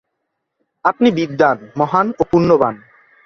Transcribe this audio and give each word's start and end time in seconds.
আপনি 0.85 1.07
বিদ্বান্, 1.11 1.59
মহান 1.77 2.07
ও 2.19 2.23
পুণ্যবান্। 2.31 2.77